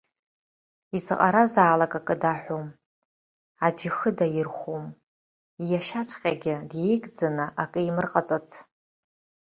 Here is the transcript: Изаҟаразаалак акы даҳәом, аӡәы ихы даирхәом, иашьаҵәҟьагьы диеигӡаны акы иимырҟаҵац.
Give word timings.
Изаҟаразаалак 0.97 1.93
акы 1.99 2.15
даҳәом, 2.21 2.67
аӡәы 3.65 3.85
ихы 3.87 4.09
даирхәом, 4.17 4.85
иашьаҵәҟьагьы 5.69 6.55
диеигӡаны 6.69 7.45
акы 7.61 7.79
иимырҟаҵац. 7.83 8.49